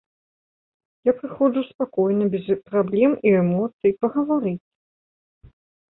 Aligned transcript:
Я 1.09 1.13
прыходжу, 1.19 1.61
спакойна, 1.71 2.25
без 2.35 2.45
праблем 2.71 3.11
і 3.33 3.35
эмоцый, 3.43 3.91
пагаварыць. 4.07 4.59